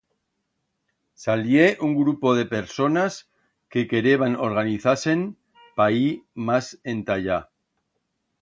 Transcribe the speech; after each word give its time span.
Salié 1.25 1.65
un 1.87 1.91
grupo 1.97 2.31
de 2.39 2.45
personas 2.55 3.19
que 3.75 3.85
quereban 3.93 4.39
organizar-sen 4.49 5.23
pa 5.79 5.91
ir 6.03 6.11
mas 6.49 6.75
enta 6.97 7.21
allá. 7.23 7.43